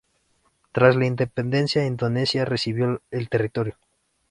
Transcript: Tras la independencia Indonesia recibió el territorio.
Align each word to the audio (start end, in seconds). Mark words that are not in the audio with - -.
Tras 0.71 0.95
la 0.95 1.05
independencia 1.05 1.85
Indonesia 1.85 2.43
recibió 2.43 3.03
el 3.11 3.29
territorio. 3.29 3.77